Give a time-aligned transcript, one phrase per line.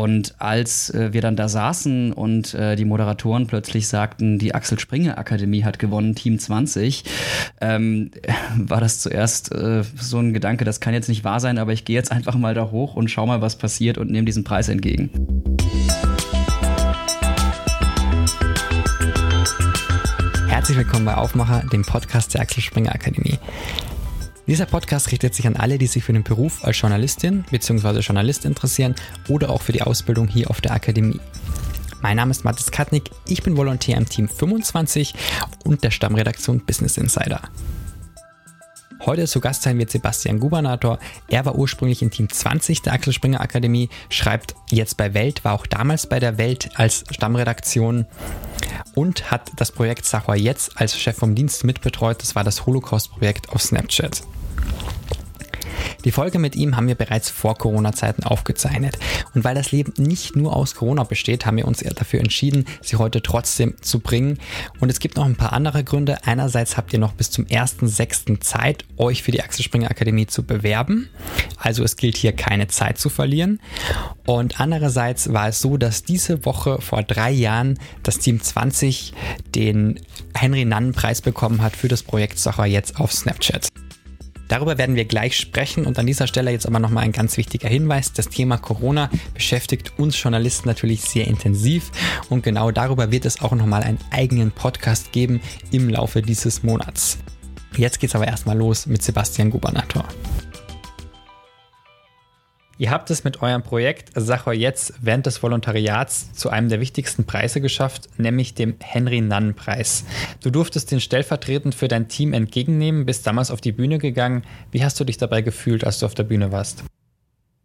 [0.00, 4.78] Und als äh, wir dann da saßen und äh, die Moderatoren plötzlich sagten, die Axel
[4.78, 7.04] Springer Akademie hat gewonnen, Team 20,
[7.60, 8.10] ähm,
[8.56, 11.84] war das zuerst äh, so ein Gedanke, das kann jetzt nicht wahr sein, aber ich
[11.84, 14.70] gehe jetzt einfach mal da hoch und schau mal, was passiert und nehme diesen Preis
[14.70, 15.10] entgegen.
[20.48, 23.38] Herzlich willkommen bei Aufmacher, dem Podcast der Axel Springer Akademie.
[24.46, 28.00] Dieser Podcast richtet sich an alle, die sich für den Beruf als Journalistin bzw.
[28.00, 28.94] Journalist interessieren
[29.28, 31.20] oder auch für die Ausbildung hier auf der Akademie.
[32.02, 35.14] Mein Name ist Mathis Katnick, ich bin Volontär im Team 25
[35.64, 37.42] und der Stammredaktion Business Insider.
[39.06, 40.98] Heute zu Gast sein wird Sebastian Gubernator.
[41.28, 45.54] Er war ursprünglich in Team 20 der Axel Springer Akademie, schreibt jetzt bei Welt, war
[45.54, 48.04] auch damals bei der Welt als Stammredaktion
[48.94, 52.20] und hat das Projekt Sachwa jetzt als Chef vom Dienst mitbetreut.
[52.20, 54.22] Das war das Holocaust-Projekt auf Snapchat.
[56.04, 58.98] Die Folge mit ihm haben wir bereits vor Corona-Zeiten aufgezeichnet.
[59.34, 62.96] Und weil das Leben nicht nur aus Corona besteht, haben wir uns dafür entschieden, sie
[62.96, 64.38] heute trotzdem zu bringen.
[64.80, 66.24] Und es gibt noch ein paar andere Gründe.
[66.24, 68.40] Einerseits habt ihr noch bis zum 1.6.
[68.40, 71.10] Zeit, euch für die Axel Springer Akademie zu bewerben.
[71.58, 73.60] Also es gilt hier keine Zeit zu verlieren.
[74.26, 79.12] Und andererseits war es so, dass diese Woche vor drei Jahren das Team 20
[79.54, 80.00] den
[80.34, 83.68] Henry Nannen Preis bekommen hat für das Projekt Sacher jetzt auf Snapchat.
[84.50, 87.68] Darüber werden wir gleich sprechen und an dieser Stelle jetzt aber nochmal ein ganz wichtiger
[87.68, 88.12] Hinweis.
[88.12, 91.92] Das Thema Corona beschäftigt uns Journalisten natürlich sehr intensiv
[92.30, 95.40] und genau darüber wird es auch nochmal einen eigenen Podcast geben
[95.70, 97.18] im Laufe dieses Monats.
[97.76, 100.04] Jetzt geht's aber erstmal los mit Sebastian Gubernator.
[102.80, 107.24] Ihr habt es mit eurem Projekt Sacher jetzt während des Volontariats zu einem der wichtigsten
[107.24, 110.06] Preise geschafft, nämlich dem Henry Nunn Preis.
[110.42, 114.44] Du durftest den stellvertretend für dein Team entgegennehmen, bist damals auf die Bühne gegangen.
[114.72, 116.82] Wie hast du dich dabei gefühlt, als du auf der Bühne warst?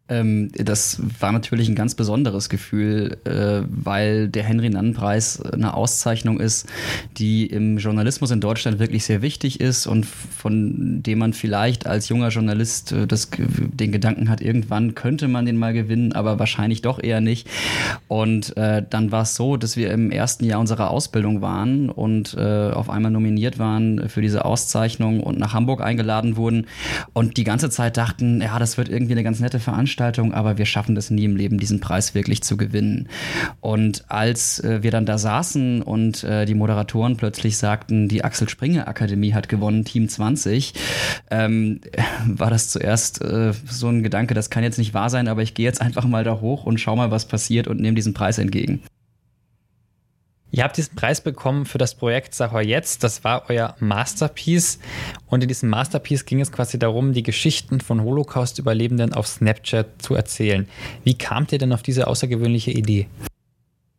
[0.08, 6.68] Ähm, das war natürlich ein ganz besonderes Gefühl, äh, weil der Henry-Nannen-Preis eine Auszeichnung ist,
[7.18, 12.08] die im Journalismus in Deutschland wirklich sehr wichtig ist und von dem man vielleicht als
[12.10, 16.84] junger Journalist äh, das, den Gedanken hat, irgendwann könnte man den mal gewinnen, aber wahrscheinlich
[16.84, 17.48] doch eher nicht.
[18.08, 22.36] Und äh, dann war es so, dass wir im ersten Jahr unserer Ausbildung waren und
[22.38, 26.68] äh, auf einmal nominiert waren für diese Auszeichnung und nach Hamburg eingeladen wurden
[27.14, 30.58] und die ganze Zeit dachten, ja, das wird irgendwie eine ganz nette Veranstaltung Veranstaltung, aber
[30.58, 33.08] wir schaffen das nie im Leben, diesen Preis wirklich zu gewinnen.
[33.62, 38.50] Und als äh, wir dann da saßen und äh, die Moderatoren plötzlich sagten, die Axel
[38.50, 40.74] Springer Akademie hat gewonnen, Team 20,
[41.32, 41.80] ähm,
[42.28, 45.54] war das zuerst äh, so ein Gedanke, das kann jetzt nicht wahr sein, aber ich
[45.54, 48.38] gehe jetzt einfach mal da hoch und schau mal, was passiert und nehme diesen Preis
[48.38, 48.82] entgegen.
[50.56, 53.04] Ihr habt diesen Preis bekommen für das Projekt Sachor jetzt.
[53.04, 54.80] Das war euer Masterpiece.
[55.28, 60.16] Und in diesem Masterpiece ging es quasi darum, die Geschichten von Holocaust-Überlebenden auf Snapchat zu
[60.16, 60.66] erzählen.
[61.04, 63.08] Wie kamt ihr denn auf diese außergewöhnliche Idee?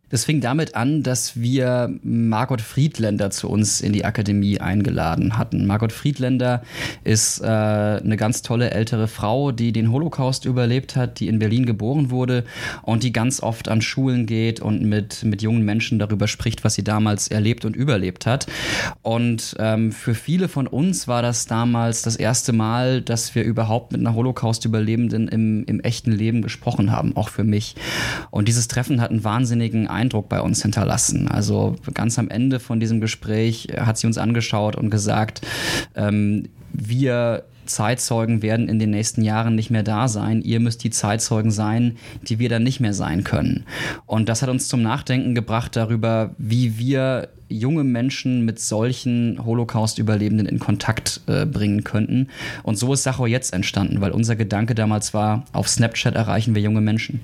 [0.09, 5.67] Das fing damit an, dass wir Margot Friedländer zu uns in die Akademie eingeladen hatten.
[5.67, 6.63] Margot Friedländer
[7.03, 11.67] ist äh, eine ganz tolle ältere Frau, die den Holocaust überlebt hat, die in Berlin
[11.67, 12.45] geboren wurde
[12.83, 16.75] und die ganz oft an Schulen geht und mit, mit jungen Menschen darüber spricht, was
[16.75, 18.47] sie damals erlebt und überlebt hat.
[19.03, 23.91] Und ähm, für viele von uns war das damals das erste Mal, dass wir überhaupt
[23.91, 27.75] mit einer Holocaust-Überlebenden im, im echten Leben gesprochen haben, auch für mich.
[28.31, 31.29] Und dieses Treffen hat einen wahnsinnigen Eindruck bei uns hinterlassen.
[31.29, 35.41] Also ganz am Ende von diesem Gespräch hat sie uns angeschaut und gesagt,
[35.95, 40.43] ähm, wir Zeitzeugen werden in den nächsten Jahren nicht mehr da sein.
[40.43, 43.65] Ihr müsst die Zeitzeugen sein, die wir dann nicht mehr sein können.
[44.07, 50.47] Und das hat uns zum Nachdenken gebracht darüber, wie wir junge Menschen mit solchen Holocaust-Überlebenden
[50.47, 52.29] in Kontakt äh, bringen könnten.
[52.63, 56.63] Und so ist Sacho jetzt entstanden, weil unser Gedanke damals war, auf Snapchat erreichen wir
[56.63, 57.21] junge Menschen.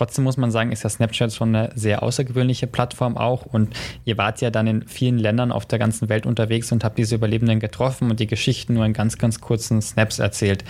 [0.00, 3.44] Trotzdem muss man sagen, ist ja Snapchat schon eine sehr außergewöhnliche Plattform auch.
[3.44, 3.74] Und
[4.06, 7.16] ihr wart ja dann in vielen Ländern auf der ganzen Welt unterwegs und habt diese
[7.16, 10.64] Überlebenden getroffen und die Geschichten nur in ganz, ganz kurzen Snaps erzählt.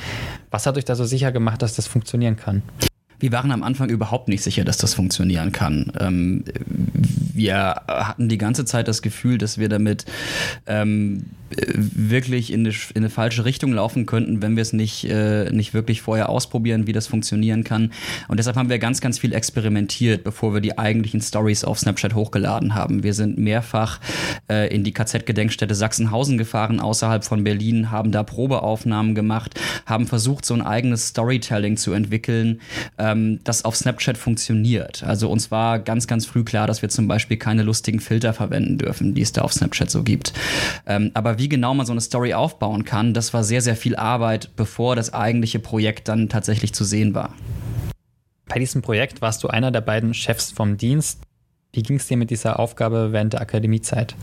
[0.51, 2.63] Was hat euch da so sicher gemacht, dass das funktionieren kann?
[3.21, 5.93] Wir waren am Anfang überhaupt nicht sicher, dass das funktionieren kann.
[6.01, 6.43] Ähm,
[7.41, 10.05] wir hatten die ganze Zeit das Gefühl, dass wir damit
[10.67, 15.51] ähm, wirklich in eine, in eine, falsche Richtung laufen könnten, wenn wir es nicht, äh,
[15.51, 17.93] nicht wirklich vorher ausprobieren, wie das funktionieren kann.
[18.29, 22.15] Und deshalb haben wir ganz, ganz viel experimentiert, bevor wir die eigentlichen Stories auf Snapchat
[22.15, 23.03] hochgeladen haben.
[23.03, 24.01] Wir sind mehrfach
[24.49, 30.45] äh, in die KZ-Gedenkstätte Sachsenhausen gefahren, außerhalb von Berlin, haben da Probeaufnahmen gemacht, haben versucht,
[30.45, 32.61] so ein eigenes Storytelling zu entwickeln,
[32.99, 35.03] ähm, das auf Snapchat funktioniert.
[35.03, 38.79] Also uns war ganz, ganz früh klar, dass wir zum Beispiel keine lustigen Filter verwenden
[38.79, 40.33] dürfen, die es da auf Snapchat so gibt.
[40.87, 43.97] Ähm, aber wie genau man so eine Story aufbauen kann, das war sehr, sehr viel
[43.97, 47.35] Arbeit, bevor das eigentliche Projekt dann tatsächlich zu sehen war.
[48.47, 51.21] Bei diesem Projekt warst du einer der beiden Chefs vom Dienst.
[51.73, 54.17] Wie ging es dir mit dieser Aufgabe während der Akademiezeit?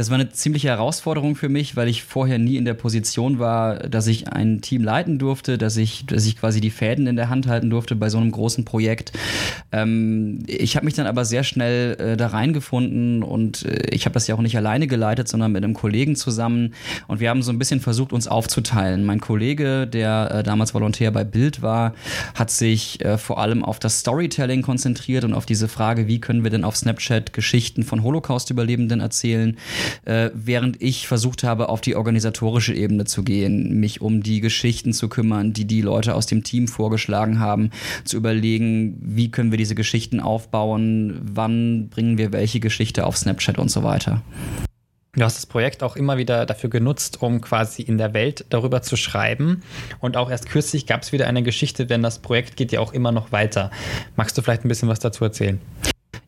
[0.00, 3.80] Das war eine ziemliche Herausforderung für mich, weil ich vorher nie in der Position war,
[3.80, 7.28] dass ich ein Team leiten durfte, dass ich, dass ich quasi die Fäden in der
[7.28, 9.12] Hand halten durfte bei so einem großen Projekt.
[9.72, 14.14] Ähm, ich habe mich dann aber sehr schnell äh, da reingefunden und äh, ich habe
[14.14, 16.72] das ja auch nicht alleine geleitet, sondern mit einem Kollegen zusammen.
[17.06, 19.04] Und wir haben so ein bisschen versucht, uns aufzuteilen.
[19.04, 21.92] Mein Kollege, der äh, damals Volontär bei Bild war,
[22.34, 26.42] hat sich äh, vor allem auf das Storytelling konzentriert und auf diese Frage, wie können
[26.42, 29.58] wir denn auf Snapchat Geschichten von Holocaust-Überlebenden erzählen
[30.04, 34.92] äh, während ich versucht habe, auf die organisatorische Ebene zu gehen, mich um die Geschichten
[34.92, 37.70] zu kümmern, die die Leute aus dem Team vorgeschlagen haben,
[38.04, 43.58] zu überlegen, wie können wir diese Geschichten aufbauen, wann bringen wir welche Geschichte auf Snapchat
[43.58, 44.22] und so weiter.
[45.12, 48.80] Du hast das Projekt auch immer wieder dafür genutzt, um quasi in der Welt darüber
[48.80, 49.62] zu schreiben.
[49.98, 52.92] Und auch erst kürzlich gab es wieder eine Geschichte, denn das Projekt geht ja auch
[52.92, 53.72] immer noch weiter.
[54.14, 55.60] Magst du vielleicht ein bisschen was dazu erzählen?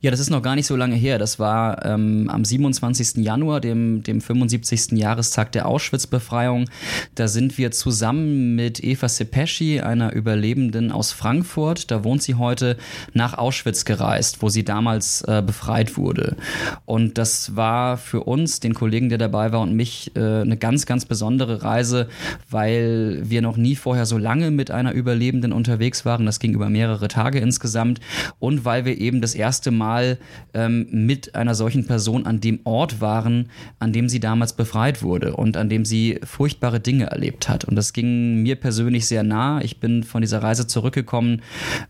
[0.02, 1.20] Ja, das ist noch gar nicht so lange her.
[1.20, 3.24] Das war ähm, am 27.
[3.24, 4.98] Januar, dem, dem 75.
[4.98, 6.68] Jahrestag der Auschwitz-Befreiung.
[7.14, 12.78] Da sind wir zusammen mit Eva Sepeschi, einer Überlebenden aus Frankfurt, da wohnt sie heute,
[13.12, 16.36] nach Auschwitz gereist, wo sie damals äh, befreit wurde.
[16.84, 20.84] Und das war für uns, den Kollegen, der dabei war und mich, äh, eine ganz,
[20.84, 22.08] ganz besondere Reise,
[22.50, 26.26] weil wir noch nie vorher so lange mit einer Überlebenden unterwegs waren.
[26.26, 28.00] Das ging über mehrere Tage insgesamt.
[28.40, 30.16] Und weil wir eben das erste Mal Mal
[30.54, 35.36] ähm, mit einer solchen Person an dem Ort waren, an dem sie damals befreit wurde
[35.36, 37.66] und an dem sie furchtbare Dinge erlebt hat.
[37.66, 39.60] Und das ging mir persönlich sehr nah.
[39.60, 41.42] Ich bin von dieser Reise zurückgekommen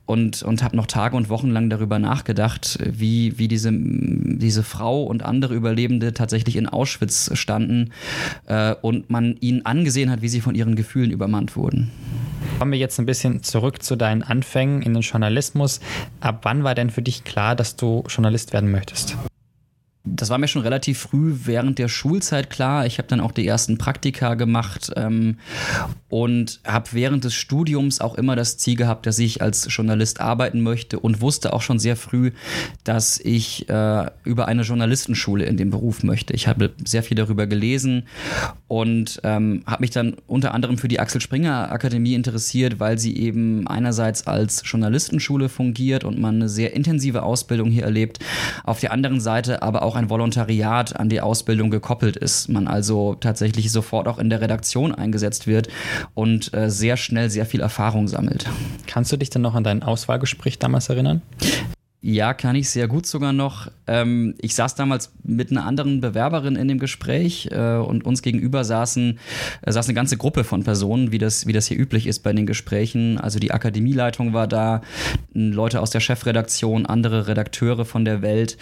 [0.05, 5.05] und, und habe noch Tage und Wochen lang darüber nachgedacht, wie, wie diese, diese Frau
[5.05, 7.93] und andere Überlebende tatsächlich in Auschwitz standen
[8.47, 11.93] äh, und man ihnen angesehen hat, wie sie von ihren Gefühlen übermannt wurden.
[12.63, 15.81] Kommen wir jetzt ein bisschen zurück zu deinen Anfängen in den Journalismus.
[16.21, 19.17] Ab wann war denn für dich klar, dass du Journalist werden möchtest?
[20.05, 22.87] Das war mir schon relativ früh während der Schulzeit klar.
[22.87, 25.39] Ich habe dann auch die ersten Praktika gemacht ähm,
[26.09, 30.61] und habe während des Studiums auch immer das Ziel gehabt, dass ich als Journalist arbeiten
[30.61, 32.33] möchte und wusste auch schon sehr früh,
[32.83, 36.33] dass ich äh, über eine Journalistenschule in dem Beruf möchte.
[36.33, 38.09] Ich habe sehr viel darüber gelesen
[38.67, 43.17] und ähm, habe mich dann unter anderem für die Axel Springer Akademie interessiert, weil sie
[43.17, 48.19] eben einerseits als Journalistenschule fungiert und man eine sehr intensive Ausbildung hier erlebt,
[48.65, 52.49] auf der anderen Seite aber auch auch ein Volontariat an die Ausbildung gekoppelt ist.
[52.49, 55.69] Man also tatsächlich sofort auch in der Redaktion eingesetzt wird
[56.15, 58.47] und äh, sehr schnell sehr viel Erfahrung sammelt.
[58.87, 61.21] Kannst du dich denn noch an dein Auswahlgespräch damals erinnern?
[62.05, 63.71] Ja, kann ich sehr gut sogar noch.
[63.87, 68.65] Ähm, ich saß damals mit einer anderen Bewerberin in dem Gespräch äh, und uns gegenüber
[68.65, 69.21] saßen,
[69.63, 72.33] äh, saß eine ganze Gruppe von Personen, wie das, wie das hier üblich ist bei
[72.33, 73.19] den Gesprächen.
[73.19, 74.83] Also die Akademieleitung war da,
[75.33, 78.59] Leute aus der Chefredaktion, andere Redakteure von der Welt.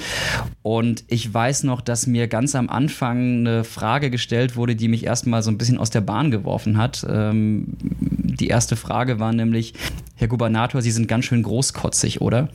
[0.60, 5.04] Und ich weiß noch, dass mir ganz am Anfang eine Frage gestellt wurde, die mich
[5.04, 7.06] erstmal so ein bisschen aus der Bahn geworfen hat.
[7.08, 9.72] Ähm, die erste Frage war nämlich,
[10.20, 12.50] Herr Gubernator, Sie sind ganz schön großkotzig, oder?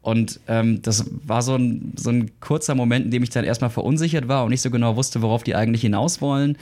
[0.00, 3.70] Und ähm, das war so ein, so ein kurzer Moment, in dem ich dann erstmal
[3.70, 6.56] verunsichert war und nicht so genau wusste, worauf die eigentlich hinaus wollen.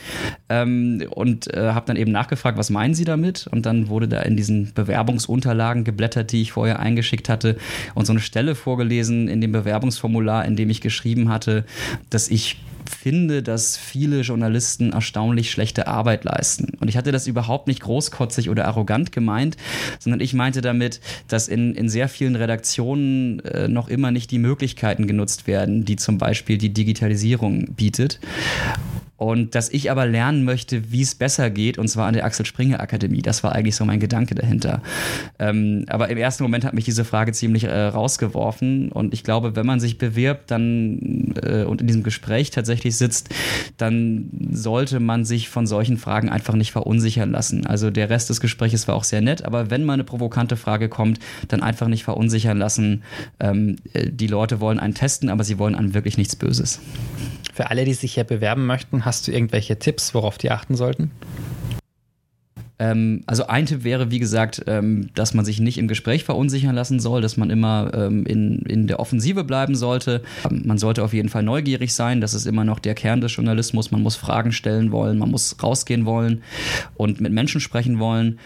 [0.48, 3.46] Ähm, und äh, habe dann eben nachgefragt, was meinen Sie damit?
[3.46, 7.58] Und dann wurde da in diesen Bewerbungsunterlagen geblättert, die ich vorher eingeschickt hatte
[7.94, 11.66] und so eine Stelle vorgelesen in dem Bewerbungsformular, in dem ich geschrieben hatte,
[12.08, 12.56] dass ich
[12.94, 16.72] finde, dass viele Journalisten erstaunlich schlechte Arbeit leisten.
[16.80, 19.56] Und ich hatte das überhaupt nicht großkotzig oder arrogant gemeint,
[19.98, 24.38] sondern ich meinte damit, dass in, in sehr vielen Redaktionen äh, noch immer nicht die
[24.38, 28.20] Möglichkeiten genutzt werden, die zum Beispiel die Digitalisierung bietet.
[29.22, 32.44] Und dass ich aber lernen möchte, wie es besser geht, und zwar an der Axel
[32.44, 33.22] Springer Akademie.
[33.22, 34.82] Das war eigentlich so mein Gedanke dahinter.
[35.38, 38.90] Ähm, aber im ersten Moment hat mich diese Frage ziemlich äh, rausgeworfen.
[38.90, 43.28] Und ich glaube, wenn man sich bewirbt dann äh, und in diesem Gespräch tatsächlich sitzt,
[43.76, 47.64] dann sollte man sich von solchen Fragen einfach nicht verunsichern lassen.
[47.64, 50.88] Also der Rest des Gesprächs war auch sehr nett, aber wenn mal eine provokante Frage
[50.88, 53.04] kommt, dann einfach nicht verunsichern lassen.
[53.38, 56.80] Ähm, äh, die Leute wollen einen testen, aber sie wollen an wirklich nichts Böses.
[57.52, 61.10] Für alle, die sich hier bewerben möchten, hast du irgendwelche Tipps, worauf die achten sollten?
[62.78, 66.74] Ähm, also ein Tipp wäre, wie gesagt, ähm, dass man sich nicht im Gespräch verunsichern
[66.74, 70.22] lassen soll, dass man immer ähm, in, in der Offensive bleiben sollte.
[70.50, 72.22] Man sollte auf jeden Fall neugierig sein.
[72.22, 73.90] Das ist immer noch der Kern des Journalismus.
[73.90, 76.42] Man muss Fragen stellen wollen, man muss rausgehen wollen
[76.94, 78.38] und mit Menschen sprechen wollen.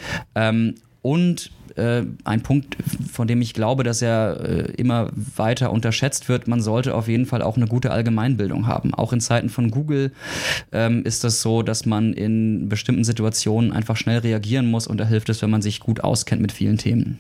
[1.02, 2.76] und äh, ein Punkt,
[3.10, 6.48] von dem ich glaube, dass er äh, immer weiter unterschätzt wird.
[6.48, 8.94] Man sollte auf jeden Fall auch eine gute Allgemeinbildung haben.
[8.94, 10.12] Auch in Zeiten von Google
[10.72, 15.04] ähm, ist das so, dass man in bestimmten Situationen einfach schnell reagieren muss und da
[15.04, 17.18] hilft es, wenn man sich gut auskennt mit vielen Themen.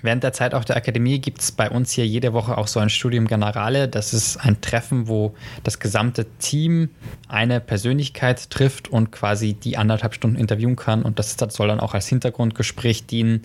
[0.00, 2.78] Während der Zeit auf der Akademie gibt es bei uns hier jede Woche auch so
[2.78, 3.88] ein Studium Generale.
[3.88, 6.90] Das ist ein Treffen, wo das gesamte Team
[7.26, 11.02] eine Persönlichkeit trifft und quasi die anderthalb Stunden interviewen kann.
[11.02, 13.42] Und das soll dann auch als Hintergrundgespräch dienen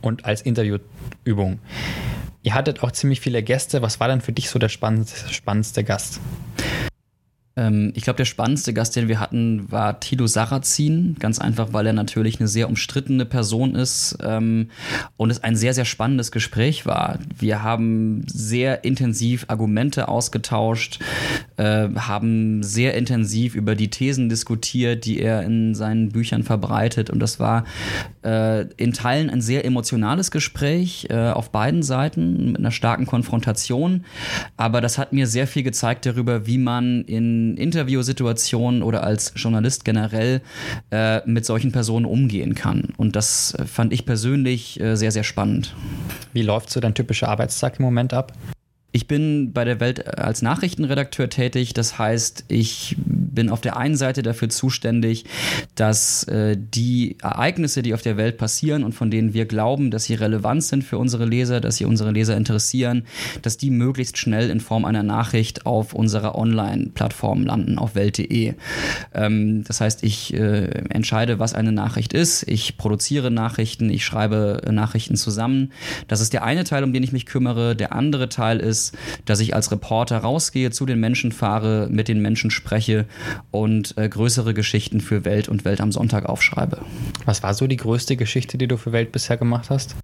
[0.00, 1.60] und als Interviewübung.
[2.42, 3.82] Ihr hattet auch ziemlich viele Gäste.
[3.82, 6.20] Was war denn für dich so der spannendste Gast?
[7.56, 11.16] Ähm, ich glaube, der spannendste Gast, den wir hatten, war Tilo Sarrazin.
[11.18, 14.70] Ganz einfach, weil er natürlich eine sehr umstrittene Person ist ähm,
[15.16, 17.18] und es ein sehr, sehr spannendes Gespräch war.
[17.38, 21.00] Wir haben sehr intensiv Argumente ausgetauscht,
[21.56, 27.10] äh, haben sehr intensiv über die Thesen diskutiert, die er in seinen Büchern verbreitet.
[27.10, 27.64] Und das war
[28.24, 34.04] äh, in Teilen ein sehr emotionales Gespräch äh, auf beiden Seiten mit einer starken Konfrontation.
[34.56, 39.84] Aber das hat mir sehr viel gezeigt darüber, wie man in Interviewsituationen oder als Journalist
[39.84, 40.40] generell
[40.90, 42.88] äh, mit solchen Personen umgehen kann.
[42.96, 45.74] Und das fand ich persönlich äh, sehr, sehr spannend.
[46.32, 48.32] Wie läuft so dein typischer Arbeitstag im Moment ab?
[48.94, 51.72] Ich bin bei der Welt als Nachrichtenredakteur tätig.
[51.72, 52.96] Das heißt, ich
[53.34, 55.24] bin auf der einen Seite dafür zuständig,
[55.74, 60.04] dass äh, die Ereignisse, die auf der Welt passieren und von denen wir glauben, dass
[60.04, 63.04] sie relevant sind für unsere Leser, dass sie unsere Leser interessieren,
[63.42, 68.54] dass die möglichst schnell in Form einer Nachricht auf unserer Online-Plattform landen, auf welt.de.
[69.14, 72.48] Ähm, das heißt, ich äh, entscheide, was eine Nachricht ist.
[72.48, 75.72] Ich produziere Nachrichten, ich schreibe Nachrichten zusammen.
[76.08, 77.74] Das ist der eine Teil, um den ich mich kümmere.
[77.76, 78.96] Der andere Teil ist, ist,
[79.26, 83.06] dass ich als Reporter rausgehe, zu den Menschen fahre, mit den Menschen spreche
[83.50, 86.82] und äh, größere Geschichten für Welt und Welt am Sonntag aufschreibe.
[87.24, 89.96] Was war so die größte Geschichte, die du für Welt bisher gemacht hast?